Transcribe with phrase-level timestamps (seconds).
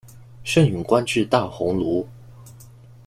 [0.43, 2.03] 盛允官至大鸿胪。